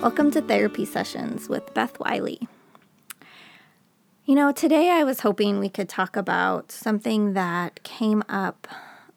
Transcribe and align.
Welcome 0.00 0.30
to 0.30 0.40
Therapy 0.40 0.84
Sessions 0.84 1.48
with 1.48 1.74
Beth 1.74 1.98
Wiley. 1.98 2.46
You 4.24 4.36
know, 4.36 4.52
today 4.52 4.90
I 4.90 5.02
was 5.02 5.20
hoping 5.20 5.58
we 5.58 5.68
could 5.68 5.88
talk 5.88 6.14
about 6.14 6.70
something 6.70 7.32
that 7.32 7.82
came 7.82 8.22
up 8.28 8.68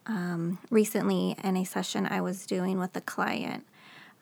um, 0.08 0.58
recently 0.72 1.36
in 1.44 1.56
a 1.56 1.66
session 1.66 2.08
I 2.08 2.22
was 2.22 2.48
doing 2.48 2.80
with 2.80 2.98
a 2.98 3.02
client. 3.02 3.68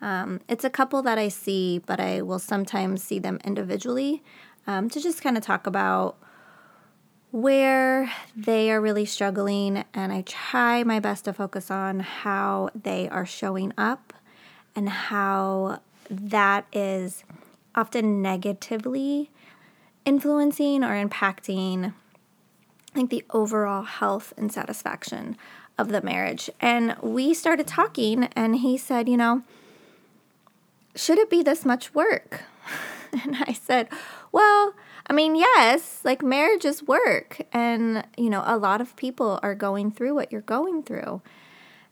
Um, 0.02 0.41
it's 0.50 0.66
a 0.66 0.70
couple 0.70 1.02
that 1.04 1.18
I 1.18 1.30
see, 1.30 1.80
but 1.80 2.02
I 2.02 2.22
will 2.22 2.40
sometimes 2.40 3.02
see 3.02 3.20
them 3.20 3.39
individually 3.46 4.21
um, 4.68 4.89
to 4.89 5.00
just 5.00 5.21
kind 5.21 5.38
of 5.38 5.44
talk 5.44 5.66
about 5.66 6.18
where 7.32 8.12
they 8.36 8.70
are 8.70 8.82
really 8.82 9.05
struggling. 9.05 9.86
And 9.94 10.12
I 10.12 10.23
try 10.23 10.84
my 10.84 11.00
best 11.00 11.23
to 11.23 11.32
focus 11.32 11.71
on 11.71 12.02
how 12.02 12.70
they 12.76 13.07
are 13.07 13.26
showing 13.26 13.71
up 13.77 14.13
and 14.76 14.90
how 14.90 15.80
that 16.09 16.66
is 16.73 17.23
often 17.76 18.22
negatively 18.22 19.30
influencing 20.05 20.84
or 20.84 21.05
impacting 21.05 21.94
like 22.95 23.09
the 23.09 23.23
overall 23.32 23.84
health 23.84 24.34
and 24.38 24.52
satisfaction 24.52 25.38
of 25.77 25.90
the 25.90 26.02
marriage. 26.02 26.49
And 26.59 26.95
we 27.02 27.34
started 27.34 27.68
talking 27.68 28.26
and 28.35 28.58
he 28.58 28.77
said, 28.77 29.08
you 29.08 29.18
know, 29.18 29.44
should 30.95 31.18
it 31.18 31.30
be 31.30 31.44
this 31.44 31.66
much 31.66 31.94
work? 31.94 32.41
And 33.12 33.38
I 33.40 33.54
said, 33.54 33.88
well, 34.32 34.76
I 35.07 35.13
mean, 35.13 35.35
yes, 35.35 36.02
like 36.04 36.21
marriage 36.21 36.63
is 36.63 36.84
work. 36.84 37.41
And, 37.52 38.05
you 38.16 38.30
know, 38.30 38.44
a 38.46 38.55
lot 38.55 38.82
of 38.82 38.96
people 38.96 39.40
are 39.41 39.55
going 39.55 39.90
through 39.90 40.13
what 40.13 40.32
you're 40.32 40.41
going 40.41 40.84
through. 40.84 41.23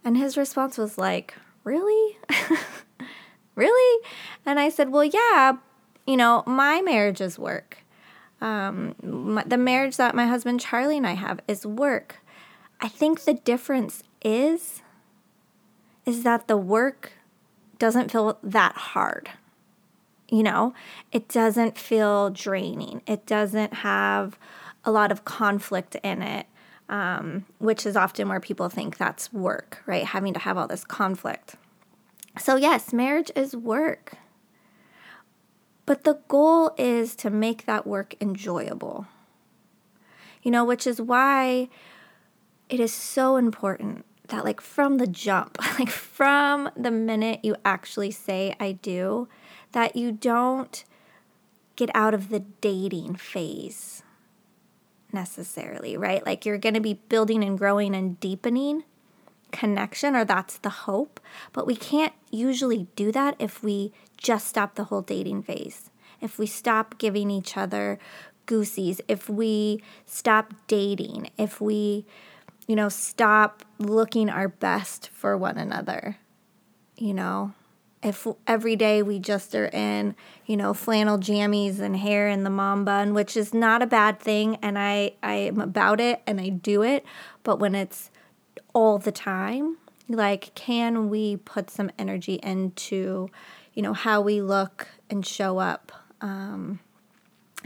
And 0.06 0.16
his 0.16 0.38
response 0.38 0.78
was 0.78 1.00
like, 1.00 1.34
really? 1.64 2.20
really? 3.58 4.06
And 4.46 4.60
I 4.60 4.70
said, 4.70 4.90
well, 4.90 5.04
yeah, 5.04 5.54
you 6.06 6.16
know, 6.16 6.44
my 6.46 6.82
marriage 6.82 7.20
is 7.20 7.38
work. 7.38 7.80
Um, 8.40 8.96
my, 9.04 9.44
the 9.44 9.58
marriage 9.58 9.98
that 9.98 10.16
my 10.16 10.28
husband 10.28 10.62
Charlie 10.62 10.98
and 10.98 11.08
I 11.08 11.14
have 11.14 11.42
is 11.48 11.66
work. 11.66 12.20
I 12.80 12.88
think 12.88 13.24
the 13.24 13.34
difference 13.34 14.04
is 14.24 14.82
is 16.06 16.24
that 16.24 16.48
the 16.48 16.56
work 16.56 17.12
doesn't 17.80 18.12
feel 18.12 18.40
that 18.42 18.74
hard. 18.76 19.30
You 20.30 20.44
know, 20.44 20.74
it 21.12 21.28
doesn't 21.28 21.78
feel 21.78 22.30
draining. 22.30 23.02
It 23.06 23.26
doesn't 23.26 23.76
have 23.76 24.38
a 24.86 24.92
lot 24.92 25.12
of 25.12 25.26
conflict 25.26 25.96
in 25.96 26.22
it, 26.22 26.48
um, 26.88 27.46
which 27.60 27.86
is 27.86 27.98
often 27.98 28.30
where 28.30 28.40
people 28.40 28.70
think 28.70 28.98
that's 28.98 29.34
work, 29.34 29.84
right? 29.86 30.06
Having 30.06 30.34
to 30.36 30.40
have 30.40 30.58
all 30.58 30.68
this 30.68 30.86
conflict. 30.86 31.56
So, 32.38 32.56
yes, 32.56 32.94
marriage 32.94 33.32
is 33.36 33.56
work. 33.56 34.14
But 35.86 36.04
the 36.04 36.20
goal 36.28 36.72
is 36.78 37.16
to 37.18 37.30
make 37.30 37.66
that 37.66 37.88
work 37.88 38.16
enjoyable. 38.20 39.08
You 40.44 40.52
know, 40.52 40.66
which 40.66 40.86
is 40.86 41.02
why 41.02 41.70
it 42.70 42.80
is 42.80 42.94
so 42.94 43.38
important 43.38 44.06
that, 44.28 44.44
like, 44.44 44.60
from 44.60 44.98
the 44.98 45.08
jump, 45.08 45.58
like, 45.80 45.90
from 45.90 46.70
the 46.76 46.92
minute 46.92 47.40
you 47.44 47.56
actually 47.64 48.12
say, 48.12 48.56
I 48.60 48.74
do, 48.74 49.28
that 49.72 49.96
you 49.96 50.12
don't 50.12 50.84
get 51.78 51.90
out 51.94 52.14
of 52.14 52.30
the 52.30 52.40
dating 52.40 53.16
phase 53.16 54.04
necessarily, 55.14 55.96
right? 55.96 56.26
Like, 56.26 56.46
you're 56.46 56.58
going 56.58 56.74
to 56.74 56.82
be 56.82 56.96
building 56.96 57.44
and 57.44 57.58
growing 57.58 57.96
and 57.96 58.20
deepening 58.20 58.84
connection, 59.52 60.16
or 60.16 60.26
that's 60.26 60.58
the 60.58 60.70
hope. 60.70 61.20
But 61.54 61.68
we 61.68 61.76
can't 61.76 62.14
usually 62.32 62.88
do 62.96 63.12
that 63.12 63.36
if 63.40 63.64
we 63.64 63.94
just 64.18 64.48
stop 64.48 64.76
the 64.76 64.86
whole 64.86 65.02
dating 65.02 65.44
phase. 65.44 65.90
If 66.22 66.40
we 66.40 66.48
stop 66.48 66.98
giving 66.98 67.30
each 67.30 67.58
other 67.58 68.00
goosies, 68.46 69.02
if 69.08 69.30
we 69.30 69.82
stop 70.06 70.54
dating, 70.68 71.30
if 71.38 71.62
we, 71.62 72.06
you 72.68 72.76
know, 72.76 72.90
stop 72.90 73.64
looking 73.78 74.30
our 74.30 74.48
best 74.48 75.10
for 75.10 75.38
one 75.38 75.58
another, 75.58 76.18
you 76.98 77.14
know, 77.14 77.54
if 78.04 78.28
every 78.46 78.76
day 78.76 79.02
we 79.02 79.20
just 79.20 79.54
are 79.56 79.68
in, 79.68 80.16
you 80.46 80.56
know, 80.56 80.74
flannel 80.74 81.18
jammies 81.18 81.80
and 81.80 81.98
hair 81.98 82.28
in 82.30 82.44
the 82.44 82.50
mom 82.50 82.86
bun, 82.86 83.14
which 83.14 83.36
is 83.36 83.54
not 83.54 83.82
a 83.82 83.88
bad 83.88 84.20
thing, 84.20 84.58
and 84.62 84.78
I 84.78 85.14
I 85.22 85.34
am 85.34 85.60
about 85.60 86.00
it 86.00 86.22
and 86.26 86.40
I 86.40 86.50
do 86.50 86.84
it, 86.84 87.06
but 87.44 87.60
when 87.60 87.76
it's 87.76 88.12
all 88.78 89.00
the 89.00 89.12
time, 89.12 89.76
like 90.08 90.54
can 90.54 91.10
we 91.10 91.36
put 91.36 91.72
some 91.72 91.90
energy 91.98 92.40
into, 92.44 93.28
you 93.74 93.82
know, 93.82 93.94
how 93.94 94.22
we 94.22 94.40
look 94.40 94.88
and 95.10 95.26
show 95.26 95.58
up 95.58 95.92
um, 96.22 96.80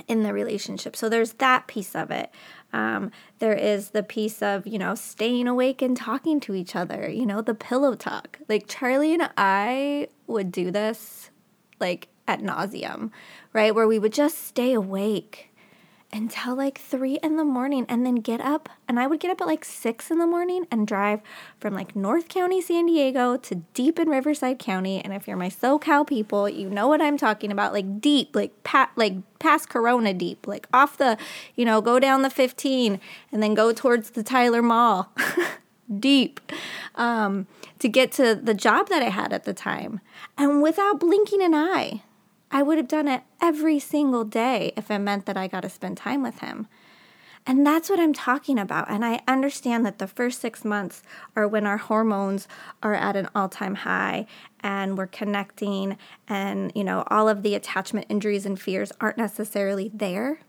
in 0.08 0.24
the 0.24 0.32
relationship? 0.32 0.96
So 0.96 1.10
there's 1.10 1.34
that 1.34 1.68
piece 1.68 1.96
of 1.96 2.12
it. 2.12 2.32
Um, 2.72 3.12
there 3.40 3.54
is 3.54 3.90
the 3.90 4.04
piece 4.04 4.42
of, 4.42 4.66
you 4.66 4.80
know, 4.80 4.96
staying 4.96 5.50
awake 5.50 5.82
and 5.82 5.98
talking 5.98 6.40
to 6.40 6.56
each 6.56 6.78
other, 6.78 7.10
you 7.10 7.26
know, 7.26 7.42
the 7.42 7.56
pillow 7.56 7.94
talk. 7.96 8.40
Like 8.48 8.70
Charlie 8.70 9.14
and 9.14 9.30
I 9.36 10.08
would 10.28 10.50
do 10.50 10.72
this 10.72 11.30
like 11.82 12.08
at 12.26 12.40
nauseum, 12.40 13.12
right? 13.52 13.76
Where 13.76 13.86
we 13.86 14.00
would 14.00 14.14
just 14.14 14.38
stay 14.48 14.72
awake 14.72 15.51
until 16.14 16.56
like 16.56 16.78
three 16.78 17.18
in 17.24 17.38
the 17.38 17.44
morning 17.44 17.86
and 17.88 18.06
then 18.06 18.16
get 18.16 18.42
up. 18.42 18.70
And 18.88 19.00
I 19.00 19.08
would 19.08 19.20
get 19.20 19.32
up 19.32 19.42
at 19.42 19.48
like 19.48 19.64
six 19.64 20.12
in 20.12 20.20
the 20.20 20.28
morning 20.28 20.68
and 20.70 20.88
drive 20.88 21.22
from 21.60 21.74
like 21.74 21.96
North 21.96 22.28
County, 22.28 22.62
San 22.62 22.86
Diego 22.86 23.38
to 23.38 23.56
deep 23.74 23.98
in 23.98 24.10
Riverside 24.10 24.60
County. 24.60 25.02
And 25.04 25.14
if 25.14 25.28
you're 25.28 25.38
my 25.38 25.50
SoCal 25.50 26.06
people, 26.06 26.50
you 26.50 26.70
know 26.70 26.88
what 26.88 27.02
I'm 27.02 27.18
talking 27.18 27.52
about. 27.52 27.74
Like 27.74 28.02
deep, 28.02 28.36
like 28.36 28.64
pat, 28.64 28.92
like 28.96 29.16
past 29.40 29.70
Corona 29.70 30.14
deep, 30.14 30.48
like 30.48 30.68
off 30.74 30.98
the, 30.98 31.18
you 31.56 31.64
know, 31.64 31.82
go 31.82 32.00
down 32.00 32.22
the 32.22 32.30
15 32.30 33.00
and 33.32 33.44
then 33.44 33.54
go 33.54 33.72
towards 33.72 34.12
the 34.12 34.24
Tyler 34.24 34.62
Mall. 34.62 35.12
deep 36.00 36.40
um, 36.96 37.48
to 37.80 37.90
get 37.90 38.14
to 38.14 38.34
the 38.34 38.54
job 38.54 38.88
that 38.88 39.02
I 39.02 39.10
had 39.10 39.34
at 39.34 39.44
the 39.44 39.54
time. 39.54 40.00
And 40.38 40.62
without 40.62 41.02
blinking 41.02 41.42
an 41.42 41.54
eye, 41.54 42.04
I 42.52 42.62
would 42.64 42.78
have 42.78 42.88
done 42.88 43.08
it 43.08 43.24
every 43.42 43.80
single 43.80 44.24
day 44.26 44.74
if 44.76 44.92
it 44.92 45.00
meant 45.00 45.26
that 45.26 45.38
I 45.38 45.48
got 45.48 45.62
to 45.62 45.70
spend 45.70 45.98
time 45.98 46.22
with 46.22 46.40
him. 46.40 46.68
And 47.48 47.66
that's 47.66 47.90
what 47.90 48.00
I'm 48.00 48.14
talking 48.14 48.60
about. 48.60 48.90
And 48.90 49.04
I 49.04 49.22
understand 49.28 49.84
that 49.86 49.98
the 49.98 50.08
first 50.08 50.40
six 50.40 50.64
months 50.64 51.02
are 51.36 51.48
when 51.48 51.66
our 51.66 51.78
hormones 51.78 52.48
are 52.84 52.94
at 52.94 53.16
an 53.16 53.30
all 53.34 53.50
time 53.50 53.76
high 53.76 54.28
and 54.60 54.96
we're 54.96 55.08
connecting, 55.08 55.98
and, 56.28 56.72
you 56.76 56.84
know, 56.84 57.04
all 57.08 57.28
of 57.28 57.42
the 57.42 57.56
attachment 57.56 58.06
injuries 58.10 58.46
and 58.46 58.62
fears 58.62 58.92
aren't 59.02 59.18
necessarily 59.18 59.90
there. 59.92 60.42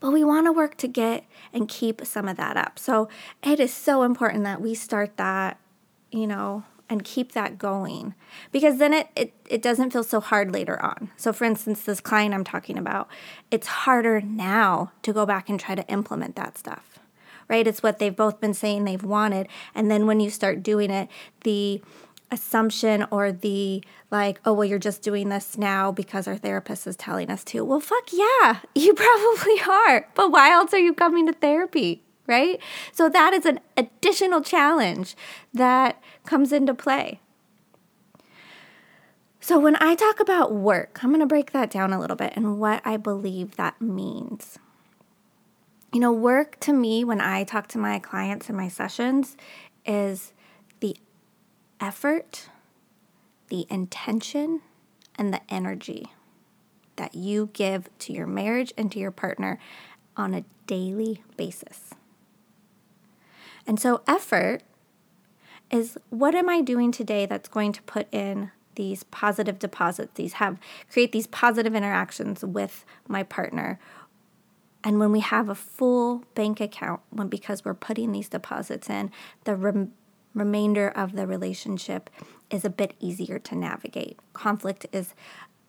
But 0.00 0.10
we 0.10 0.24
want 0.24 0.46
to 0.46 0.52
work 0.52 0.76
to 0.78 0.88
get 0.88 1.24
and 1.52 1.68
keep 1.68 2.04
some 2.04 2.26
of 2.26 2.36
that 2.38 2.56
up. 2.56 2.76
So 2.76 3.08
it 3.44 3.60
is 3.60 3.72
so 3.72 4.02
important 4.02 4.42
that 4.42 4.60
we 4.60 4.74
start 4.74 5.16
that, 5.16 5.60
you 6.10 6.26
know, 6.26 6.64
and 6.92 7.04
keep 7.04 7.32
that 7.32 7.58
going 7.58 8.14
because 8.52 8.78
then 8.78 8.92
it, 8.92 9.08
it, 9.16 9.32
it 9.48 9.62
doesn't 9.62 9.92
feel 9.92 10.04
so 10.04 10.20
hard 10.20 10.52
later 10.52 10.80
on. 10.80 11.10
So, 11.16 11.32
for 11.32 11.44
instance, 11.44 11.82
this 11.82 12.00
client 12.00 12.34
I'm 12.34 12.44
talking 12.44 12.76
about, 12.78 13.08
it's 13.50 13.66
harder 13.66 14.20
now 14.20 14.92
to 15.02 15.12
go 15.12 15.24
back 15.26 15.48
and 15.48 15.58
try 15.58 15.74
to 15.74 15.86
implement 15.88 16.36
that 16.36 16.58
stuff, 16.58 16.98
right? 17.48 17.66
It's 17.66 17.82
what 17.82 17.98
they've 17.98 18.14
both 18.14 18.40
been 18.40 18.54
saying 18.54 18.84
they've 18.84 19.02
wanted. 19.02 19.48
And 19.74 19.90
then 19.90 20.06
when 20.06 20.20
you 20.20 20.30
start 20.30 20.62
doing 20.62 20.90
it, 20.90 21.08
the 21.44 21.82
assumption 22.30 23.06
or 23.10 23.32
the 23.32 23.82
like, 24.10 24.40
oh, 24.44 24.52
well, 24.52 24.64
you're 24.66 24.78
just 24.78 25.02
doing 25.02 25.30
this 25.30 25.56
now 25.56 25.90
because 25.90 26.28
our 26.28 26.36
therapist 26.36 26.86
is 26.86 26.96
telling 26.96 27.30
us 27.30 27.42
to. 27.44 27.64
Well, 27.64 27.80
fuck 27.80 28.12
yeah, 28.12 28.60
you 28.74 28.92
probably 28.94 29.60
are. 29.68 30.08
But 30.14 30.30
why 30.30 30.50
else 30.50 30.74
are 30.74 30.78
you 30.78 30.92
coming 30.92 31.26
to 31.26 31.32
therapy? 31.32 32.02
Right? 32.26 32.60
So 32.92 33.08
that 33.08 33.32
is 33.32 33.46
an 33.46 33.60
additional 33.76 34.40
challenge 34.40 35.16
that 35.52 36.02
comes 36.24 36.52
into 36.52 36.74
play. 36.74 37.20
So 39.40 39.58
when 39.58 39.76
I 39.82 39.96
talk 39.96 40.20
about 40.20 40.52
work, 40.52 41.00
I'm 41.02 41.10
going 41.10 41.20
to 41.20 41.26
break 41.26 41.50
that 41.50 41.70
down 41.70 41.92
a 41.92 41.98
little 41.98 42.16
bit 42.16 42.32
and 42.36 42.60
what 42.60 42.80
I 42.84 42.96
believe 42.96 43.56
that 43.56 43.80
means. 43.80 44.58
You 45.92 46.00
know, 46.00 46.12
work 46.12 46.58
to 46.60 46.72
me 46.72 47.02
when 47.04 47.20
I 47.20 47.44
talk 47.44 47.66
to 47.68 47.78
my 47.78 47.98
clients 47.98 48.48
in 48.48 48.56
my 48.56 48.68
sessions 48.68 49.36
is 49.84 50.32
the 50.80 50.96
effort, 51.80 52.48
the 53.48 53.66
intention, 53.68 54.62
and 55.16 55.34
the 55.34 55.40
energy 55.52 56.12
that 56.96 57.14
you 57.14 57.50
give 57.52 57.88
to 57.98 58.12
your 58.12 58.26
marriage 58.26 58.72
and 58.78 58.92
to 58.92 58.98
your 58.98 59.10
partner 59.10 59.58
on 60.16 60.34
a 60.34 60.44
daily 60.66 61.22
basis. 61.36 61.90
And 63.66 63.78
so, 63.78 64.02
effort 64.06 64.62
is 65.70 65.96
what 66.10 66.34
am 66.34 66.48
I 66.48 66.60
doing 66.60 66.92
today 66.92 67.26
that's 67.26 67.48
going 67.48 67.72
to 67.72 67.82
put 67.82 68.06
in 68.12 68.50
these 68.74 69.04
positive 69.04 69.58
deposits, 69.58 70.12
these 70.14 70.34
have 70.34 70.58
create 70.90 71.12
these 71.12 71.26
positive 71.26 71.74
interactions 71.74 72.44
with 72.44 72.84
my 73.08 73.22
partner. 73.22 73.78
And 74.84 74.98
when 74.98 75.12
we 75.12 75.20
have 75.20 75.48
a 75.48 75.54
full 75.54 76.24
bank 76.34 76.60
account, 76.60 77.00
when 77.10 77.28
because 77.28 77.64
we're 77.64 77.74
putting 77.74 78.12
these 78.12 78.28
deposits 78.28 78.90
in, 78.90 79.10
the 79.44 79.54
rem- 79.54 79.92
remainder 80.34 80.88
of 80.88 81.12
the 81.12 81.26
relationship 81.26 82.10
is 82.50 82.64
a 82.64 82.70
bit 82.70 82.94
easier 82.98 83.38
to 83.38 83.54
navigate. 83.54 84.18
Conflict 84.32 84.86
is 84.92 85.14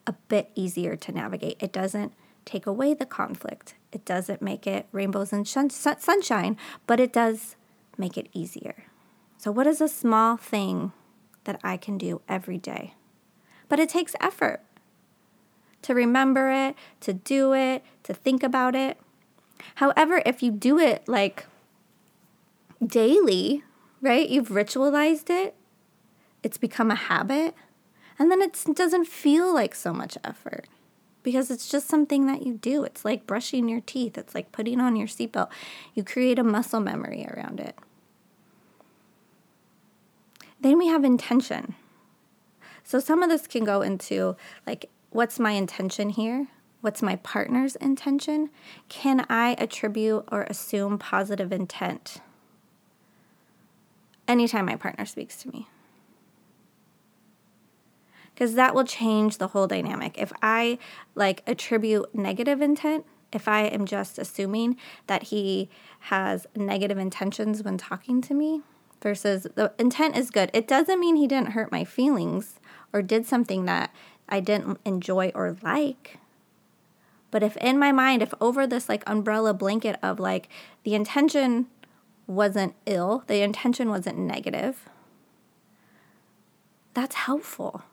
a 0.07 0.13
bit 0.13 0.49
easier 0.55 0.95
to 0.95 1.11
navigate. 1.11 1.57
It 1.59 1.71
doesn't 1.71 2.13
take 2.45 2.65
away 2.65 2.93
the 2.93 3.05
conflict, 3.05 3.75
it 3.93 4.03
doesn't 4.03 4.41
make 4.41 4.67
it 4.67 4.87
rainbows 4.91 5.31
and 5.31 5.47
sunshine, 5.47 6.57
but 6.87 6.99
it 6.99 7.13
does 7.13 7.55
make 7.97 8.17
it 8.17 8.29
easier. 8.33 8.85
So, 9.37 9.51
what 9.51 9.67
is 9.67 9.81
a 9.81 9.87
small 9.87 10.37
thing 10.37 10.93
that 11.43 11.59
I 11.63 11.77
can 11.77 11.97
do 11.97 12.21
every 12.27 12.57
day? 12.57 12.93
But 13.69 13.79
it 13.79 13.89
takes 13.89 14.15
effort 14.21 14.61
to 15.81 15.93
remember 15.93 16.49
it, 16.51 16.75
to 17.01 17.13
do 17.13 17.53
it, 17.53 17.83
to 18.03 18.13
think 18.13 18.41
about 18.43 18.75
it. 18.75 18.97
However, 19.75 20.21
if 20.25 20.41
you 20.41 20.51
do 20.51 20.79
it 20.79 21.07
like 21.07 21.45
daily, 22.85 23.63
right? 24.01 24.27
You've 24.27 24.49
ritualized 24.49 25.29
it, 25.29 25.55
it's 26.41 26.57
become 26.57 26.91
a 26.91 26.95
habit, 26.95 27.55
and 28.19 28.31
then 28.31 28.41
it 28.41 28.57
doesn't 28.73 29.07
feel 29.07 29.53
like 29.53 29.75
so 29.75 29.93
much 29.93 30.17
effort 30.23 30.67
because 31.23 31.49
it's 31.49 31.67
just 31.67 31.87
something 31.87 32.27
that 32.27 32.45
you 32.45 32.55
do. 32.55 32.83
It's 32.83 33.03
like 33.03 33.25
brushing 33.25 33.67
your 33.67 33.81
teeth, 33.81 34.17
it's 34.17 34.35
like 34.35 34.51
putting 34.51 34.79
on 34.79 34.95
your 34.95 35.07
seatbelt. 35.07 35.49
You 35.95 36.03
create 36.03 36.37
a 36.37 36.43
muscle 36.43 36.79
memory 36.79 37.25
around 37.25 37.59
it. 37.59 37.75
Then 40.61 40.77
we 40.77 40.87
have 40.87 41.03
intention. 41.03 41.75
So 42.83 42.99
some 42.99 43.23
of 43.23 43.29
this 43.29 43.47
can 43.47 43.63
go 43.63 43.81
into 43.81 44.35
like, 44.67 44.89
what's 45.09 45.39
my 45.39 45.51
intention 45.51 46.09
here? 46.09 46.47
What's 46.81 47.01
my 47.01 47.15
partner's 47.17 47.77
intention? 47.77 48.49
Can 48.89 49.25
I 49.29 49.55
attribute 49.57 50.25
or 50.31 50.43
assume 50.43 50.97
positive 50.97 51.53
intent 51.53 52.17
anytime 54.27 54.65
my 54.65 54.75
partner 54.75 55.05
speaks 55.05 55.37
to 55.43 55.49
me? 55.49 55.67
Because 58.33 58.55
that 58.55 58.73
will 58.73 58.83
change 58.83 59.37
the 59.37 59.49
whole 59.49 59.67
dynamic. 59.67 60.17
If 60.17 60.33
I 60.41 60.79
like 61.15 61.43
attribute 61.45 62.13
negative 62.15 62.61
intent, 62.61 63.05
if 63.31 63.47
I 63.47 63.63
am 63.63 63.85
just 63.85 64.17
assuming 64.17 64.77
that 65.07 65.23
he 65.23 65.69
has 66.01 66.47
negative 66.55 66.97
intentions 66.97 67.63
when 67.63 67.77
talking 67.77 68.21
to 68.21 68.33
me 68.33 68.61
versus 69.01 69.47
the 69.55 69.73
intent 69.77 70.17
is 70.17 70.31
good, 70.31 70.49
it 70.53 70.67
doesn't 70.67 70.99
mean 70.99 71.15
he 71.15 71.27
didn't 71.27 71.51
hurt 71.51 71.71
my 71.71 71.83
feelings 71.83 72.59
or 72.91 73.01
did 73.01 73.25
something 73.25 73.65
that 73.65 73.93
I 74.29 74.39
didn't 74.39 74.79
enjoy 74.85 75.31
or 75.35 75.57
like. 75.61 76.17
But 77.31 77.43
if 77.43 77.57
in 77.57 77.79
my 77.79 77.91
mind, 77.91 78.21
if 78.21 78.33
over 78.39 78.67
this 78.67 78.87
like 78.87 79.03
umbrella 79.07 79.53
blanket 79.53 79.97
of 80.03 80.19
like 80.19 80.49
the 80.83 80.93
intention 80.93 81.67
wasn't 82.27 82.75
ill, 82.85 83.23
the 83.27 83.41
intention 83.41 83.89
wasn't 83.89 84.17
negative, 84.17 84.87
that's 86.93 87.15
helpful. 87.15 87.83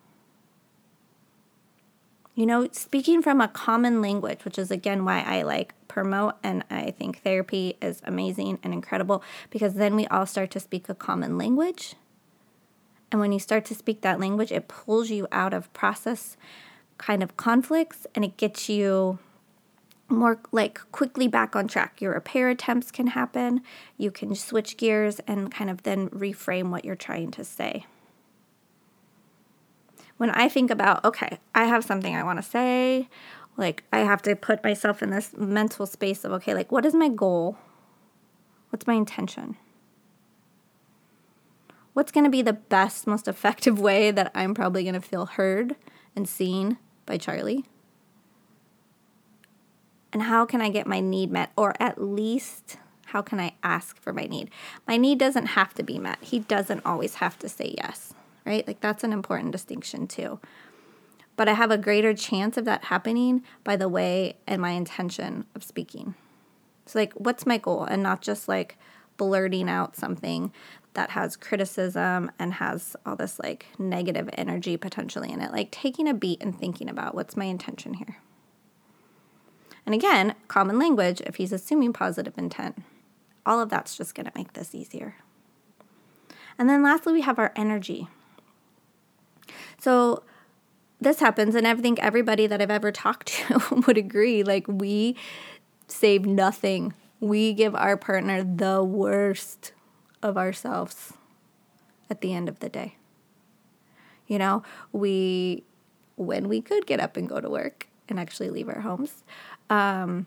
You 2.40 2.46
know, 2.46 2.68
speaking 2.72 3.20
from 3.20 3.42
a 3.42 3.48
common 3.48 4.00
language, 4.00 4.46
which 4.46 4.58
is 4.58 4.70
again 4.70 5.04
why 5.04 5.20
I 5.20 5.42
like 5.42 5.74
promote 5.88 6.36
and 6.42 6.64
I 6.70 6.90
think 6.90 7.20
therapy 7.20 7.76
is 7.82 8.00
amazing 8.06 8.58
and 8.62 8.72
incredible 8.72 9.22
because 9.50 9.74
then 9.74 9.94
we 9.94 10.06
all 10.06 10.24
start 10.24 10.50
to 10.52 10.60
speak 10.60 10.88
a 10.88 10.94
common 10.94 11.36
language. 11.36 11.96
And 13.12 13.20
when 13.20 13.32
you 13.32 13.38
start 13.38 13.66
to 13.66 13.74
speak 13.74 14.00
that 14.00 14.18
language, 14.18 14.52
it 14.52 14.68
pulls 14.68 15.10
you 15.10 15.28
out 15.30 15.52
of 15.52 15.70
process 15.74 16.38
kind 16.96 17.22
of 17.22 17.36
conflicts 17.36 18.06
and 18.14 18.24
it 18.24 18.38
gets 18.38 18.70
you 18.70 19.18
more 20.08 20.40
like 20.50 20.80
quickly 20.92 21.28
back 21.28 21.54
on 21.54 21.68
track. 21.68 22.00
Your 22.00 22.14
repair 22.14 22.48
attempts 22.48 22.90
can 22.90 23.08
happen. 23.08 23.60
You 23.98 24.10
can 24.10 24.34
switch 24.34 24.78
gears 24.78 25.20
and 25.26 25.52
kind 25.52 25.68
of 25.68 25.82
then 25.82 26.08
reframe 26.08 26.70
what 26.70 26.86
you're 26.86 26.96
trying 26.96 27.32
to 27.32 27.44
say. 27.44 27.84
When 30.20 30.28
I 30.30 30.50
think 30.50 30.70
about, 30.70 31.02
okay, 31.02 31.38
I 31.54 31.64
have 31.64 31.82
something 31.82 32.14
I 32.14 32.22
want 32.22 32.38
to 32.38 32.42
say, 32.42 33.08
like 33.56 33.84
I 33.90 34.00
have 34.00 34.20
to 34.22 34.36
put 34.36 34.62
myself 34.62 35.02
in 35.02 35.08
this 35.08 35.32
mental 35.34 35.86
space 35.86 36.24
of, 36.24 36.32
okay, 36.32 36.52
like 36.52 36.70
what 36.70 36.84
is 36.84 36.92
my 36.92 37.08
goal? 37.08 37.56
What's 38.68 38.86
my 38.86 38.94
intention? 38.94 39.56
What's 41.94 42.12
going 42.12 42.24
to 42.24 42.30
be 42.30 42.42
the 42.42 42.52
best, 42.52 43.06
most 43.06 43.28
effective 43.28 43.80
way 43.88 44.10
that 44.10 44.30
I'm 44.34 44.52
probably 44.52 44.82
going 44.82 44.94
to 44.94 45.00
feel 45.00 45.24
heard 45.24 45.76
and 46.14 46.28
seen 46.28 46.76
by 47.06 47.16
Charlie? 47.16 47.64
and 50.12 50.22
how 50.22 50.44
can 50.44 50.60
I 50.60 50.70
get 50.70 50.86
my 50.86 51.00
need 51.00 51.30
met? 51.30 51.52
Or 51.56 51.74
at 51.80 52.00
least, 52.00 52.78
how 53.06 53.22
can 53.22 53.40
I 53.40 53.52
ask 53.62 53.96
for 53.96 54.12
my 54.12 54.24
need? 54.24 54.50
My 54.86 54.96
need 54.96 55.18
doesn't 55.18 55.46
have 55.46 55.74
to 55.74 55.82
be 55.82 55.98
met. 55.98 56.18
He 56.20 56.40
doesn't 56.40 56.84
always 56.84 57.16
have 57.16 57.38
to 57.40 57.48
say 57.48 57.74
yes, 57.78 58.14
right? 58.44 58.66
Like, 58.66 58.80
that's 58.80 59.04
an 59.04 59.12
important 59.12 59.52
distinction, 59.52 60.06
too. 60.06 60.40
But 61.36 61.48
I 61.48 61.54
have 61.54 61.70
a 61.70 61.78
greater 61.78 62.12
chance 62.12 62.56
of 62.56 62.64
that 62.66 62.84
happening 62.84 63.42
by 63.64 63.76
the 63.76 63.88
way 63.88 64.36
and 64.46 64.60
my 64.60 64.70
intention 64.70 65.46
of 65.54 65.64
speaking. 65.64 66.14
So, 66.86 66.98
like, 66.98 67.12
what's 67.14 67.46
my 67.46 67.56
goal? 67.56 67.84
And 67.84 68.02
not 68.02 68.20
just 68.20 68.48
like 68.48 68.76
blurting 69.16 69.68
out 69.68 69.96
something 69.96 70.52
that 70.94 71.10
has 71.10 71.36
criticism 71.36 72.30
and 72.38 72.54
has 72.54 72.96
all 73.06 73.16
this 73.16 73.38
like 73.38 73.66
negative 73.78 74.28
energy 74.36 74.76
potentially 74.76 75.30
in 75.30 75.40
it. 75.40 75.52
Like, 75.52 75.70
taking 75.70 76.08
a 76.08 76.14
beat 76.14 76.42
and 76.42 76.58
thinking 76.58 76.88
about 76.88 77.14
what's 77.14 77.36
my 77.36 77.46
intention 77.46 77.94
here. 77.94 78.18
And 79.86 79.94
again, 79.94 80.34
common 80.48 80.78
language, 80.78 81.20
if 81.22 81.36
he's 81.36 81.52
assuming 81.52 81.92
positive 81.92 82.36
intent, 82.36 82.82
all 83.46 83.60
of 83.60 83.70
that's 83.70 83.96
just 83.96 84.14
going 84.14 84.26
to 84.26 84.32
make 84.34 84.52
this 84.52 84.74
easier. 84.74 85.16
And 86.58 86.68
then 86.68 86.82
lastly, 86.82 87.14
we 87.14 87.22
have 87.22 87.38
our 87.38 87.52
energy. 87.56 88.08
So 89.80 90.22
this 91.00 91.20
happens, 91.20 91.54
and 91.54 91.66
I 91.66 91.74
think 91.74 91.98
everybody 92.00 92.46
that 92.46 92.60
I've 92.60 92.70
ever 92.70 92.92
talked 92.92 93.28
to 93.28 93.82
would 93.86 93.96
agree 93.96 94.42
like, 94.42 94.66
we 94.68 95.16
save 95.88 96.26
nothing. 96.26 96.94
We 97.18 97.52
give 97.52 97.74
our 97.74 97.96
partner 97.96 98.44
the 98.44 98.84
worst 98.84 99.72
of 100.22 100.36
ourselves 100.36 101.14
at 102.10 102.20
the 102.20 102.34
end 102.34 102.48
of 102.48 102.60
the 102.60 102.68
day. 102.68 102.96
You 104.26 104.38
know, 104.38 104.62
we, 104.92 105.64
when 106.16 106.48
we 106.48 106.60
could 106.60 106.86
get 106.86 107.00
up 107.00 107.16
and 107.16 107.28
go 107.28 107.40
to 107.40 107.48
work 107.48 107.88
and 108.08 108.20
actually 108.20 108.50
leave 108.50 108.68
our 108.68 108.80
homes, 108.80 109.24
um, 109.70 110.26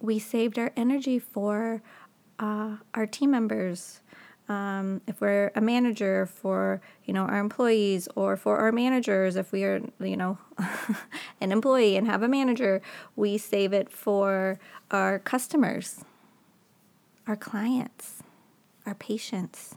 we 0.00 0.18
saved 0.18 0.58
our 0.58 0.72
energy 0.76 1.18
for 1.18 1.82
uh, 2.38 2.76
our 2.94 3.06
team 3.06 3.30
members. 3.30 4.00
Um, 4.50 5.00
if 5.06 5.20
we're 5.20 5.52
a 5.54 5.60
manager 5.60 6.26
for 6.26 6.80
you 7.04 7.14
know 7.14 7.22
our 7.22 7.38
employees 7.38 8.08
or 8.16 8.36
for 8.36 8.58
our 8.58 8.72
managers 8.72 9.36
if 9.36 9.52
we 9.52 9.62
are 9.62 9.80
you 10.00 10.16
know 10.16 10.38
an 11.40 11.52
employee 11.52 11.96
and 11.96 12.04
have 12.08 12.24
a 12.24 12.28
manager 12.28 12.82
we 13.14 13.38
save 13.38 13.72
it 13.72 13.92
for 13.92 14.58
our 14.90 15.20
customers 15.20 16.04
our 17.28 17.36
clients 17.36 18.24
our 18.86 18.94
patients. 18.94 19.76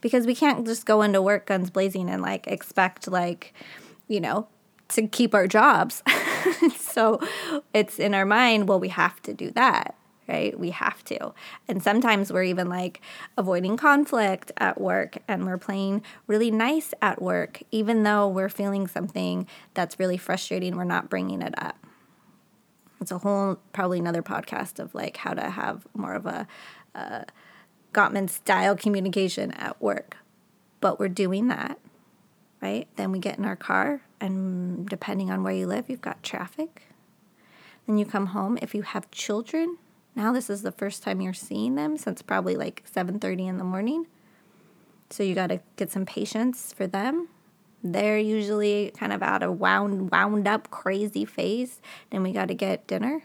Because 0.00 0.26
we 0.26 0.34
can't 0.34 0.64
just 0.66 0.86
go 0.86 1.02
into 1.02 1.20
work 1.20 1.46
guns 1.46 1.70
blazing 1.70 2.08
and 2.08 2.22
like 2.22 2.46
expect 2.46 3.08
like 3.08 3.52
you 4.08 4.20
know 4.20 4.46
to 4.90 5.06
keep 5.08 5.34
our 5.34 5.46
jobs. 5.46 6.02
So 6.78 7.20
it's 7.74 7.98
in 7.98 8.14
our 8.14 8.24
mind, 8.24 8.68
well, 8.68 8.80
we 8.80 8.88
have 8.88 9.20
to 9.22 9.34
do 9.34 9.50
that, 9.50 9.94
right? 10.28 10.58
We 10.58 10.70
have 10.70 11.04
to. 11.04 11.32
And 11.68 11.82
sometimes 11.82 12.32
we're 12.32 12.44
even 12.44 12.68
like 12.68 13.00
avoiding 13.36 13.76
conflict 13.76 14.52
at 14.56 14.80
work 14.80 15.18
and 15.28 15.46
we're 15.46 15.58
playing 15.58 16.02
really 16.26 16.50
nice 16.50 16.92
at 17.02 17.20
work, 17.20 17.62
even 17.70 18.02
though 18.02 18.28
we're 18.28 18.48
feeling 18.48 18.86
something 18.86 19.46
that's 19.74 19.98
really 19.98 20.16
frustrating, 20.16 20.76
we're 20.76 20.84
not 20.84 21.08
bringing 21.08 21.42
it 21.42 21.54
up. 21.62 21.76
It's 23.00 23.10
a 23.10 23.18
whole, 23.18 23.58
probably 23.72 23.98
another 23.98 24.22
podcast 24.22 24.78
of 24.78 24.94
like 24.94 25.18
how 25.18 25.34
to 25.34 25.50
have 25.50 25.86
more 25.94 26.14
of 26.14 26.26
a, 26.26 26.46
a 26.94 27.26
Gottman 27.92 28.28
style 28.28 28.76
communication 28.76 29.50
at 29.52 29.80
work. 29.80 30.16
But 30.80 30.98
we're 30.98 31.08
doing 31.08 31.48
that 31.48 31.78
right? 32.60 32.88
Then 32.96 33.12
we 33.12 33.18
get 33.18 33.38
in 33.38 33.44
our 33.44 33.56
car, 33.56 34.02
and 34.20 34.88
depending 34.88 35.30
on 35.30 35.42
where 35.42 35.54
you 35.54 35.66
live, 35.66 35.88
you've 35.88 36.00
got 36.00 36.22
traffic. 36.22 36.88
Then 37.86 37.98
you 37.98 38.04
come 38.04 38.26
home. 38.26 38.58
If 38.60 38.74
you 38.74 38.82
have 38.82 39.10
children, 39.10 39.78
now 40.16 40.32
this 40.32 40.50
is 40.50 40.62
the 40.62 40.72
first 40.72 41.02
time 41.02 41.20
you're 41.20 41.34
seeing 41.34 41.74
them 41.74 41.98
since 41.98 42.22
probably 42.22 42.56
like 42.56 42.82
7:30 42.92 43.46
in 43.46 43.58
the 43.58 43.64
morning. 43.64 44.06
So 45.10 45.22
you 45.22 45.34
got 45.34 45.48
to 45.48 45.60
get 45.76 45.92
some 45.92 46.04
patience 46.06 46.72
for 46.72 46.86
them. 46.86 47.28
They're 47.84 48.18
usually 48.18 48.90
kind 48.96 49.12
of 49.12 49.22
out 49.22 49.42
of 49.42 49.60
wound 49.60 50.10
wound 50.10 50.48
up 50.48 50.70
crazy 50.70 51.24
phase. 51.24 51.80
Then 52.10 52.22
we 52.22 52.32
got 52.32 52.48
to 52.48 52.54
get 52.54 52.86
dinner. 52.86 53.22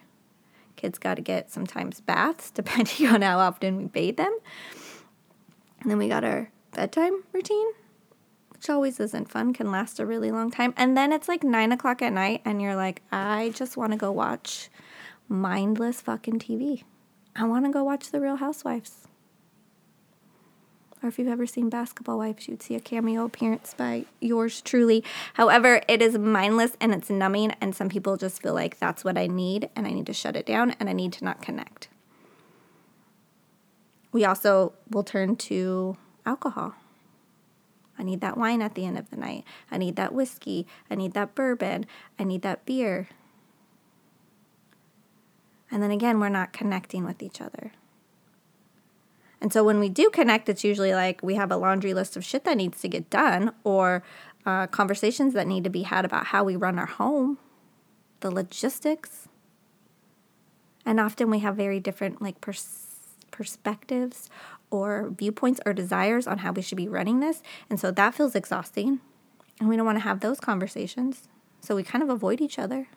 Kids 0.76 1.00
got 1.00 1.16
to 1.16 1.22
get 1.22 1.50
sometimes 1.50 2.02
baths 2.02 2.52
depending 2.54 3.08
on 3.08 3.22
how 3.22 3.40
often 3.40 3.78
we 3.78 3.86
bathe 3.86 4.18
them. 4.18 4.38
And 5.80 5.90
then 5.90 5.98
we 5.98 6.10
got 6.10 6.24
our 6.24 6.52
bedtime 6.74 7.24
routine 7.34 7.72
which 8.62 8.70
always 8.70 9.00
isn't 9.00 9.28
fun, 9.28 9.54
can 9.54 9.72
last 9.72 10.00
a 10.00 10.06
really 10.06 10.30
long 10.30 10.52
time. 10.52 10.72
And 10.78 10.96
then 10.96 11.12
it's 11.12 11.28
like 11.28 11.44
nine 11.44 11.72
o'clock 11.72 12.04
at 12.04 12.14
night, 12.14 12.44
and 12.46 12.62
you're 12.62 12.76
like, 12.76 13.02
I 13.12 13.52
just 13.56 13.76
want 13.76 13.92
to 13.92 13.98
go 13.98 14.12
watch 14.12 14.70
mindless 15.32 16.02
fucking 16.02 16.40
TV. 16.40 16.84
I 17.36 17.46
want 17.46 17.66
to 17.66 17.72
go 17.72 17.84
watch 17.86 18.12
The 18.12 18.20
Real 18.20 18.36
Housewives. 18.36 19.08
or 21.02 21.08
if 21.08 21.18
you've 21.18 21.30
ever 21.30 21.48
seen 21.48 21.70
Basketball 21.70 22.18
Wives, 22.20 22.48
you'd 22.48 22.62
see 22.62 22.76
a 22.76 22.80
cameo 22.80 23.24
appearance 23.26 23.74
by 23.74 24.06
yours 24.20 24.62
truly. 24.62 25.04
However, 25.36 25.82
it 25.88 26.02
is 26.02 26.18
mindless 26.18 26.74
and 26.80 26.94
it's 26.94 27.10
numbing, 27.10 27.52
and 27.62 27.74
some 27.74 27.90
people 27.90 28.18
just 28.18 28.42
feel 28.42 28.54
like 28.54 28.78
that's 28.78 29.04
what 29.04 29.18
I 29.18 29.26
need, 29.26 29.70
and 29.76 29.88
I 29.88 29.92
need 29.92 30.06
to 30.08 30.14
shut 30.14 30.36
it 30.36 30.46
down, 30.46 30.72
and 30.80 30.90
I 30.90 30.94
need 30.94 31.14
to 31.14 31.24
not 31.24 31.42
connect. 31.42 31.88
We 34.12 34.26
also 34.26 34.74
will 34.90 35.04
turn 35.04 35.38
to 35.38 35.96
alcohol. 36.26 36.76
I 37.98 38.04
need 38.04 38.20
that 38.22 38.38
wine 38.38 38.62
at 38.62 38.76
the 38.76 38.86
end 38.86 38.98
of 38.98 39.10
the 39.10 39.18
night. 39.18 39.46
I 39.72 39.78
need 39.78 39.96
that 39.96 40.14
whiskey. 40.14 40.68
I 40.90 40.96
need 40.96 41.14
that 41.14 41.34
bourbon. 41.34 41.86
I 42.20 42.26
need 42.26 42.42
that 42.42 42.66
beer. 42.66 43.08
And 45.72 45.82
then 45.82 45.92
again, 45.92 46.20
we're 46.20 46.30
not 46.30 46.54
connecting 46.54 47.06
with 47.06 47.24
each 47.24 47.40
other. 47.40 47.72
And 49.40 49.52
so 49.52 49.64
when 49.64 49.80
we 49.80 49.90
do 49.90 50.10
connect, 50.12 50.50
it's 50.50 50.64
usually 50.64 50.94
like 50.94 51.24
we 51.24 51.36
have 51.36 51.52
a 51.52 51.58
laundry 51.58 51.94
list 51.94 52.16
of 52.16 52.24
shit 52.24 52.44
that 52.44 52.58
needs 52.58 52.80
to 52.82 52.88
get 52.88 53.10
done 53.10 53.54
or 53.64 54.04
uh, 54.46 54.68
conversations 54.68 55.34
that 55.34 55.48
need 55.48 55.64
to 55.64 55.70
be 55.70 55.84
had 55.84 56.06
about 56.06 56.28
how 56.28 56.44
we 56.44 56.56
run 56.56 56.78
our 56.78 56.86
home, 56.86 57.40
the 58.20 58.30
logistics. 58.30 59.28
And 60.86 61.00
often 61.00 61.30
we 61.30 61.40
have 61.40 61.56
very 61.56 61.80
different 61.80 62.22
like 62.22 62.40
pers- 62.42 63.16
perspectives 63.32 64.30
or 64.70 65.10
viewpoints 65.10 65.60
or 65.66 65.74
desires 65.74 66.28
on 66.28 66.40
how 66.40 66.52
we 66.52 66.62
should 66.62 66.78
be 66.78 66.88
running 66.88 67.20
this. 67.20 67.42
And 67.70 67.80
so 67.80 67.92
that 67.92 68.14
feels 68.14 68.36
exhausting. 68.36 69.00
And 69.60 69.70
we 69.70 69.76
don't 69.76 69.86
want 69.86 69.98
to 69.98 70.04
have 70.04 70.20
those 70.20 70.40
conversations. 70.40 71.28
So 71.62 71.76
we 71.76 71.84
kind 71.84 72.04
of 72.04 72.10
avoid 72.10 72.42
each 72.42 72.58
other. 72.58 72.88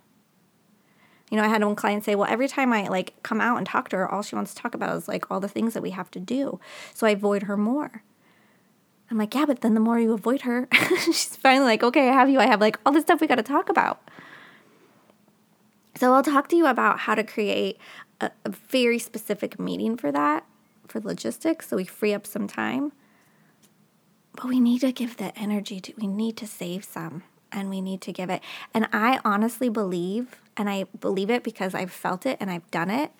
You 1.34 1.40
know, 1.40 1.46
I 1.46 1.48
had 1.48 1.64
one 1.64 1.74
client 1.74 2.04
say, 2.04 2.14
well, 2.14 2.30
every 2.30 2.46
time 2.46 2.72
I 2.72 2.86
like 2.86 3.20
come 3.24 3.40
out 3.40 3.58
and 3.58 3.66
talk 3.66 3.88
to 3.88 3.96
her, 3.96 4.08
all 4.08 4.22
she 4.22 4.36
wants 4.36 4.54
to 4.54 4.62
talk 4.62 4.72
about 4.72 4.96
is 4.96 5.08
like 5.08 5.32
all 5.32 5.40
the 5.40 5.48
things 5.48 5.74
that 5.74 5.82
we 5.82 5.90
have 5.90 6.08
to 6.12 6.20
do. 6.20 6.60
So 6.94 7.08
I 7.08 7.10
avoid 7.10 7.42
her 7.42 7.56
more. 7.56 8.04
I'm 9.10 9.18
like, 9.18 9.34
yeah, 9.34 9.44
but 9.44 9.60
then 9.60 9.74
the 9.74 9.80
more 9.80 9.98
you 9.98 10.12
avoid 10.12 10.42
her, 10.42 10.68
she's 11.02 11.34
finally 11.34 11.66
like, 11.66 11.82
okay, 11.82 12.08
I 12.08 12.12
have 12.12 12.30
you. 12.30 12.38
I 12.38 12.46
have 12.46 12.60
like 12.60 12.78
all 12.86 12.92
this 12.92 13.02
stuff 13.02 13.20
we 13.20 13.26
got 13.26 13.34
to 13.34 13.42
talk 13.42 13.68
about. 13.68 14.00
So 15.96 16.12
I'll 16.12 16.22
talk 16.22 16.46
to 16.50 16.56
you 16.56 16.66
about 16.66 17.00
how 17.00 17.16
to 17.16 17.24
create 17.24 17.78
a, 18.20 18.30
a 18.44 18.50
very 18.50 19.00
specific 19.00 19.58
meeting 19.58 19.96
for 19.96 20.12
that, 20.12 20.46
for 20.86 21.00
logistics, 21.00 21.66
so 21.66 21.78
we 21.78 21.84
free 21.84 22.14
up 22.14 22.28
some 22.28 22.46
time. 22.46 22.92
But 24.36 24.44
we 24.44 24.60
need 24.60 24.82
to 24.82 24.92
give 24.92 25.16
the 25.16 25.36
energy 25.36 25.80
to, 25.80 25.94
we 25.96 26.06
need 26.06 26.36
to 26.36 26.46
save 26.46 26.84
some 26.84 27.24
and 27.54 27.70
we 27.70 27.80
need 27.80 28.02
to 28.02 28.12
give 28.12 28.28
it. 28.28 28.42
And 28.74 28.88
I 28.92 29.20
honestly 29.24 29.70
believe, 29.70 30.40
and 30.56 30.68
I 30.68 30.84
believe 31.00 31.30
it 31.30 31.42
because 31.42 31.74
I've 31.74 31.92
felt 31.92 32.26
it 32.26 32.36
and 32.40 32.50
I've 32.50 32.70
done 32.70 32.90
it, 32.90 33.12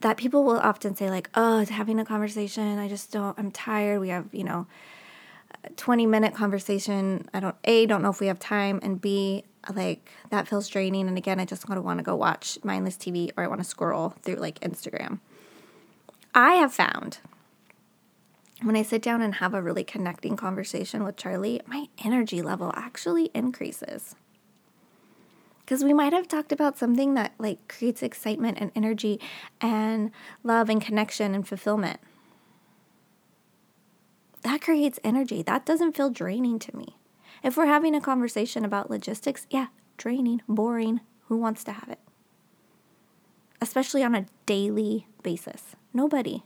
that 0.00 0.16
people 0.16 0.44
will 0.44 0.58
often 0.58 0.94
say, 0.96 1.10
like, 1.10 1.28
oh, 1.34 1.66
having 1.66 2.00
a 2.00 2.04
conversation, 2.06 2.78
I 2.78 2.88
just 2.88 3.12
don't, 3.12 3.38
I'm 3.38 3.50
tired. 3.50 4.00
We 4.00 4.08
have, 4.08 4.26
you 4.32 4.44
know, 4.44 4.66
20 5.76 6.06
minute 6.06 6.34
conversation. 6.34 7.28
I 7.34 7.40
don't, 7.40 7.56
A, 7.64 7.84
don't 7.84 8.00
know 8.00 8.08
if 8.08 8.20
we 8.20 8.28
have 8.28 8.38
time, 8.38 8.80
and 8.82 8.98
B, 8.98 9.44
like, 9.74 10.10
that 10.30 10.48
feels 10.48 10.68
draining. 10.68 11.06
And 11.06 11.18
again, 11.18 11.38
I 11.38 11.44
just 11.44 11.68
want 11.68 11.76
to 11.76 11.82
want 11.82 11.98
to 11.98 12.02
go 12.02 12.16
watch 12.16 12.58
mindless 12.62 12.96
TV 12.96 13.30
or 13.36 13.44
I 13.44 13.46
want 13.46 13.60
to 13.60 13.68
scroll 13.68 14.10
through 14.22 14.36
like 14.36 14.58
Instagram. 14.60 15.18
I 16.34 16.54
have 16.54 16.72
found 16.72 17.18
when 18.62 18.76
I 18.76 18.82
sit 18.82 19.02
down 19.02 19.22
and 19.22 19.36
have 19.36 19.54
a 19.54 19.62
really 19.62 19.84
connecting 19.84 20.36
conversation 20.36 21.04
with 21.04 21.16
Charlie, 21.16 21.60
my 21.66 21.88
energy 22.04 22.42
level 22.42 22.72
actually 22.76 23.30
increases. 23.34 24.14
Because 25.60 25.84
we 25.84 25.94
might 25.94 26.12
have 26.12 26.28
talked 26.28 26.52
about 26.52 26.76
something 26.76 27.14
that 27.14 27.32
like 27.38 27.68
creates 27.68 28.02
excitement 28.02 28.58
and 28.60 28.72
energy 28.74 29.20
and 29.60 30.10
love 30.42 30.68
and 30.68 30.82
connection 30.82 31.34
and 31.34 31.46
fulfillment. 31.46 32.00
That 34.42 34.60
creates 34.60 34.98
energy. 35.04 35.42
That 35.42 35.64
doesn't 35.66 35.96
feel 35.96 36.10
draining 36.10 36.58
to 36.60 36.76
me. 36.76 36.96
If 37.42 37.56
we're 37.56 37.66
having 37.66 37.94
a 37.94 38.00
conversation 38.00 38.64
about 38.64 38.90
logistics, 38.90 39.46
yeah, 39.50 39.66
draining, 39.96 40.42
boring. 40.48 41.00
Who 41.28 41.36
wants 41.36 41.62
to 41.64 41.72
have 41.72 41.88
it? 41.88 42.00
Especially 43.60 44.02
on 44.02 44.14
a 44.14 44.26
daily 44.46 45.06
basis. 45.22 45.76
Nobody. 45.94 46.42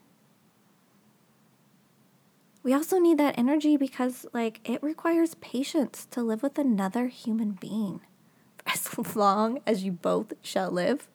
We 2.64 2.72
also 2.72 2.98
need 2.98 3.18
that 3.18 3.38
energy 3.38 3.76
because, 3.76 4.24
like, 4.32 4.58
it 4.64 4.82
requires 4.82 5.34
patience 5.34 6.06
to 6.10 6.22
live 6.22 6.42
with 6.42 6.56
another 6.56 7.08
human 7.08 7.52
being 7.52 8.00
as 8.66 9.14
long 9.14 9.60
as 9.66 9.84
you 9.84 9.92
both 9.92 10.32
shall 10.40 10.70
live. 10.70 11.06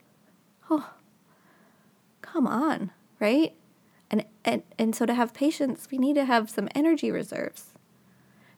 Oh, 0.69 0.91
come 2.21 2.45
on, 2.45 2.91
right? 3.19 3.55
And, 4.11 4.25
and, 4.45 4.61
and 4.77 4.95
so 4.95 5.07
to 5.07 5.15
have 5.15 5.33
patience, 5.33 5.87
we 5.91 5.97
need 5.97 6.15
to 6.15 6.25
have 6.25 6.51
some 6.51 6.69
energy 6.75 7.09
reserves. 7.09 7.73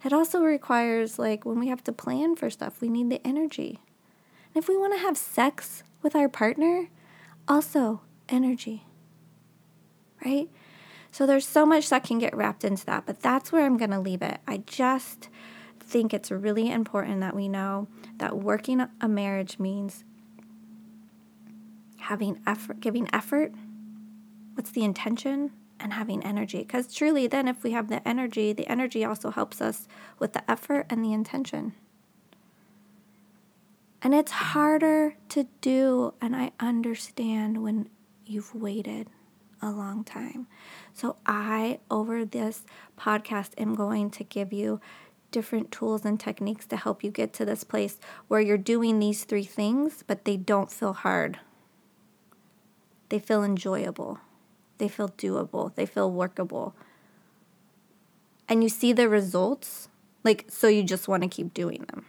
It 0.04 0.12
also 0.12 0.42
requires, 0.42 1.18
like, 1.18 1.46
when 1.46 1.60
we 1.60 1.70
have 1.70 1.84
to 1.86 1.94
plan 1.94 2.36
for 2.36 2.50
stuff, 2.50 2.82
we 2.82 2.90
need 2.90 3.10
the 3.10 3.26
energy. 3.26 3.80
And 4.54 4.62
if 4.62 4.68
we 4.68 4.78
want 4.78 4.94
to 4.96 5.00
have 5.00 5.18
sex 5.18 5.84
with 6.02 6.14
our 6.14 6.28
partner, 6.28 6.90
also 7.48 8.02
energy, 8.28 8.84
right? 10.26 10.50
So 11.12 11.26
there's 11.26 11.48
so 11.48 11.66
much 11.66 11.90
that 11.90 12.06
can 12.06 12.20
get 12.20 12.36
wrapped 12.36 12.64
into 12.64 12.86
that, 12.86 13.06
but 13.06 13.20
that's 13.22 13.52
where 13.52 13.66
I'm 13.66 13.78
going 13.78 13.92
to 13.92 14.00
leave 14.00 14.22
it. 14.22 14.40
I 14.48 14.58
just 14.66 15.28
think 15.80 16.14
it's 16.14 16.32
really 16.32 16.72
important 16.72 17.20
that 17.20 17.36
we 17.36 17.50
know 17.50 17.88
that 18.18 18.38
working 18.38 18.86
a 19.02 19.08
marriage 19.10 19.60
means 19.60 20.06
having 22.00 22.40
effort, 22.48 22.80
giving 22.80 23.10
effort. 23.14 23.54
What's 24.54 24.72
the 24.72 24.84
intention? 24.84 25.52
And 25.80 25.94
having 25.94 26.24
energy. 26.24 26.60
Because 26.60 26.94
truly, 26.94 27.26
then, 27.26 27.48
if 27.48 27.64
we 27.64 27.72
have 27.72 27.90
the 27.90 28.08
energy, 28.08 28.54
the 28.54 28.68
energy 28.68 29.04
also 29.04 29.32
helps 29.32 29.62
us 29.62 29.88
with 30.20 30.34
the 30.34 30.50
effort 30.50 30.86
and 30.92 31.04
the 31.04 31.12
intention. 31.12 31.74
And 34.04 34.14
it's 34.14 34.32
harder 34.32 35.16
to 35.30 35.48
do, 35.60 36.14
and 36.22 36.36
I 36.36 36.52
understand 36.60 37.64
when 37.64 37.90
you've 38.26 38.54
waited 38.54 39.10
a 39.62 39.72
long 39.72 40.04
time. 40.04 40.48
So, 40.94 41.16
I, 41.26 41.80
over 41.90 42.26
this 42.26 42.66
podcast, 42.98 43.52
am 43.58 43.76
going 43.76 44.10
to 44.12 44.24
give 44.24 44.52
you 44.52 44.82
different 45.32 45.72
tools 45.72 46.04
and 46.06 46.20
techniques 46.20 46.66
to 46.68 46.78
help 46.78 47.04
you 47.04 47.12
get 47.12 47.34
to 47.34 47.46
this 47.46 47.64
place 47.64 47.98
where 48.28 48.42
you're 48.42 48.58
doing 48.58 49.00
these 49.00 49.24
three 49.24 49.44
things, 49.44 50.04
but 50.06 50.26
they 50.26 50.38
don't 50.38 50.72
feel 50.72 50.94
hard. 50.94 51.40
They 53.10 53.20
feel 53.20 53.44
enjoyable, 53.44 54.20
they 54.78 54.88
feel 54.88 55.10
doable, 55.10 55.74
they 55.76 55.86
feel 55.86 56.12
workable. 56.12 56.76
And 58.48 58.64
you 58.64 58.70
see 58.70 58.94
the 58.94 59.08
results, 59.08 59.88
like, 60.24 60.46
so 60.50 60.68
you 60.68 60.84
just 60.84 61.08
want 61.08 61.24
to 61.24 61.30
keep 61.30 61.54
doing 61.54 61.86
them. 61.90 62.06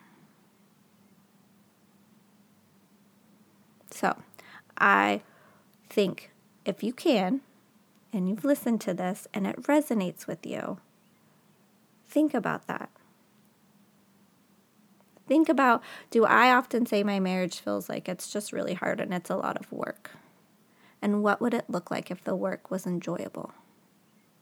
So, 3.90 4.16
I 4.78 5.23
think 5.88 6.32
if 6.64 6.83
you 6.83 6.92
can, 6.92 7.40
and 8.12 8.28
you've 8.28 8.45
listened 8.45 8.81
to 8.83 8.95
this 8.95 9.26
and 9.33 9.47
it 9.47 9.62
resonates 9.62 10.26
with 10.26 10.45
you, 10.45 10.78
think 12.07 12.35
about 12.35 12.66
that. 12.66 12.90
Think 15.26 15.49
about 15.49 15.83
do 16.11 16.25
I 16.25 16.52
often 16.52 16.85
say 16.85 17.02
my 17.02 17.19
marriage 17.19 17.61
feels 17.61 17.88
like 17.88 18.09
it's 18.09 18.31
just 18.31 18.52
really 18.52 18.75
hard 18.75 19.00
and 19.00 19.14
it's 19.14 19.31
a 19.31 19.37
lot 19.37 19.57
of 19.57 19.73
work? 19.73 20.11
And 21.00 21.23
what 21.23 21.40
would 21.40 21.54
it 21.54 21.71
look 21.71 21.90
like 21.90 22.11
if 22.11 22.23
the 22.23 22.37
work 22.37 22.71
was 22.71 22.87
enjoyable? 22.87 23.52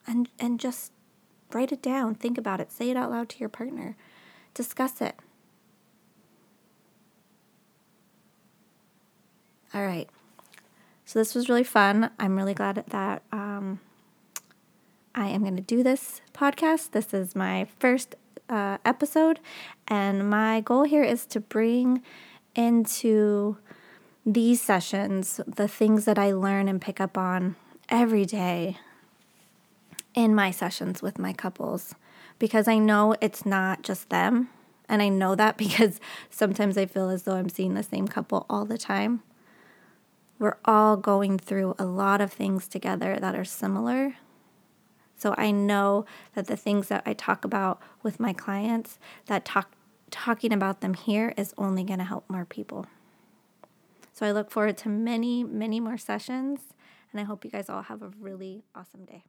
And 0.07 0.29
and 0.39 0.59
just 0.59 0.93
write 1.53 1.73
it 1.73 1.83
down, 1.83 2.15
think 2.15 2.39
about 2.39 2.61
it, 2.61 2.73
say 2.73 2.91
it 2.91 2.97
out 2.97 3.11
loud 3.11 3.29
to 3.31 3.39
your 3.39 3.49
partner. 3.49 3.97
Discuss 4.55 5.00
it. 5.00 5.17
All 9.73 9.85
right. 9.85 10.09
So 11.11 11.19
this 11.19 11.35
was 11.35 11.49
really 11.49 11.64
fun. 11.64 12.12
I'm 12.21 12.37
really 12.37 12.55
glad 12.55 12.85
that 12.87 13.25
um, 13.33 13.81
I 15.12 15.26
am 15.26 15.40
going 15.40 15.57
to 15.57 15.61
do 15.61 15.83
this 15.83 16.21
podcast. 16.33 16.93
This 16.93 17.12
is 17.12 17.35
my 17.35 17.67
first 17.81 18.14
uh, 18.49 18.79
episode, 18.85 19.40
and 19.88 20.31
my 20.31 20.61
goal 20.61 20.85
here 20.85 21.02
is 21.02 21.26
to 21.26 21.40
bring 21.40 22.00
into 22.55 23.57
these 24.25 24.62
sessions 24.62 25.40
the 25.49 25.67
things 25.67 26.05
that 26.05 26.17
I 26.17 26.31
learn 26.31 26.69
and 26.69 26.81
pick 26.81 27.00
up 27.00 27.19
on 27.19 27.57
every 27.88 28.25
day 28.25 28.76
in 30.14 30.33
my 30.33 30.52
sessions 30.52 31.02
with 31.02 31.19
my 31.19 31.33
couples 31.33 31.97
because 32.38 32.69
I 32.69 32.79
know 32.79 33.17
it's 33.21 33.45
not 33.45 33.83
just 33.83 34.11
them. 34.11 34.49
And 34.88 35.02
I 35.02 35.09
know 35.09 35.35
that 35.35 35.57
because 35.64 35.99
sometimes 36.31 36.79
I 36.79 36.87
feel 36.87 37.11
as 37.11 37.25
though 37.25 37.35
I'm 37.35 37.49
seeing 37.49 37.75
the 37.75 37.83
same 37.83 38.07
couple 38.07 38.47
all 38.49 38.64
the 38.64 38.79
time. 38.79 39.25
We're 40.41 40.57
all 40.65 40.97
going 40.97 41.39
through 41.39 41.75
a 41.79 41.85
lot 41.85 42.23
of 42.23 42.33
things 42.33 42.67
together 42.67 43.19
that 43.21 43.35
are 43.37 43.45
similar. 43.45 44.17
So 45.15 45.35
I 45.37 45.51
know 45.51 46.07
that 46.35 46.47
the 46.47 46.57
things 46.57 46.89
that 46.89 47.03
I 47.05 47.13
talk 47.13 47.45
about 47.45 47.79
with 48.03 48.19
my 48.19 48.33
clients, 48.33 48.99
that 49.27 49.45
talk 49.45 49.73
talking 50.11 50.51
about 50.53 50.81
them 50.81 50.95
here 50.95 51.35
is 51.37 51.55
only 51.59 51.85
going 51.85 51.99
to 51.99 52.07
help 52.07 52.29
more 52.29 52.47
people. 52.47 52.87
So 54.15 54.27
I 54.27 54.33
look 54.33 54.51
forward 54.51 54.79
to 54.79 54.89
many, 54.89 55.45
many 55.45 55.79
more 55.79 55.99
sessions, 55.99 56.61
and 57.13 57.21
I 57.21 57.25
hope 57.25 57.45
you 57.45 57.51
guys 57.51 57.69
all 57.69 57.83
have 57.83 58.03
a 58.03 58.11
really 58.19 58.65
awesome 58.75 59.05
day. 59.05 59.25